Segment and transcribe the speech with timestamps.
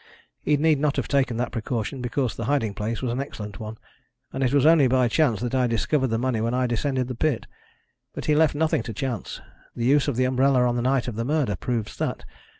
[0.41, 3.77] He need not have taken that precaution, because the hiding place was an excellent one,
[4.33, 7.13] and it was only by chance that I discovered the money when I descended the
[7.13, 7.45] pit.
[8.15, 9.41] But he left nothing to chance.
[9.75, 12.25] The use of the umbrella on the night of the murder proves that.